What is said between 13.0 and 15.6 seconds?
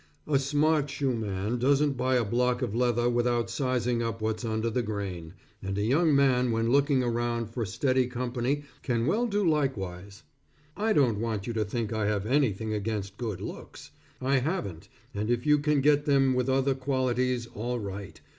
good looks, I haven't and if you